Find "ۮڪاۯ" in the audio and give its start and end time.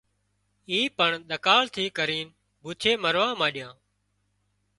1.29-1.61